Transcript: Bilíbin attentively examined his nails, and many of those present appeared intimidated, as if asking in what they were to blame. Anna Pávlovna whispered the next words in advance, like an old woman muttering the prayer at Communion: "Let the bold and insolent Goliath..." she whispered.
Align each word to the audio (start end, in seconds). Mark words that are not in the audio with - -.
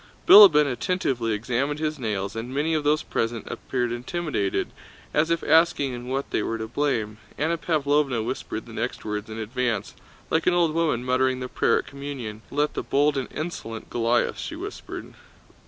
Bilíbin 0.27 0.65
attentively 0.65 1.31
examined 1.31 1.77
his 1.77 1.99
nails, 1.99 2.35
and 2.35 2.51
many 2.51 2.73
of 2.73 2.83
those 2.83 3.03
present 3.03 3.45
appeared 3.51 3.91
intimidated, 3.91 4.71
as 5.13 5.29
if 5.29 5.43
asking 5.43 5.93
in 5.93 6.07
what 6.07 6.31
they 6.31 6.41
were 6.41 6.57
to 6.57 6.67
blame. 6.67 7.19
Anna 7.37 7.55
Pávlovna 7.55 8.25
whispered 8.25 8.65
the 8.65 8.73
next 8.73 9.05
words 9.05 9.29
in 9.29 9.37
advance, 9.37 9.93
like 10.31 10.47
an 10.47 10.55
old 10.55 10.73
woman 10.73 11.05
muttering 11.05 11.39
the 11.39 11.47
prayer 11.47 11.77
at 11.77 11.85
Communion: 11.85 12.41
"Let 12.49 12.73
the 12.73 12.81
bold 12.81 13.15
and 13.15 13.31
insolent 13.31 13.91
Goliath..." 13.91 14.39
she 14.39 14.55
whispered. 14.55 15.13